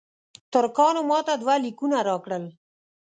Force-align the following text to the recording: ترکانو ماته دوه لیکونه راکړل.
ترکانو 0.53 1.01
ماته 1.09 1.33
دوه 1.41 1.55
لیکونه 1.65 1.97
راکړل. 2.07 2.43